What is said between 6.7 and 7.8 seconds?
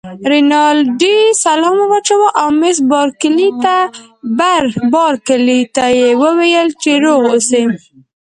چې روغ اوسی.